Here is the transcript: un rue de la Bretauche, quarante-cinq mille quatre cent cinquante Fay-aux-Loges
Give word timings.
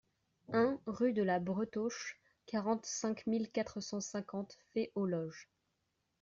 un 0.51 0.79
rue 0.87 1.13
de 1.13 1.21
la 1.21 1.37
Bretauche, 1.39 2.19
quarante-cinq 2.47 3.27
mille 3.27 3.51
quatre 3.51 3.81
cent 3.81 3.99
cinquante 4.01 4.57
Fay-aux-Loges 4.73 5.47